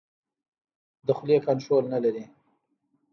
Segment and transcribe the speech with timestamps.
[1.05, 2.23] د خولې کنټرول نه لري.